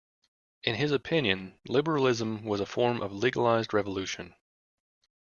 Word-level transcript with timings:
In 0.63 0.73
his 0.73 0.91
opinion, 0.91 1.59
liberalism 1.67 2.43
was 2.43 2.59
a 2.59 2.65
form 2.65 3.01
of 3.03 3.13
legalized 3.13 3.71
revolution. 3.71 4.33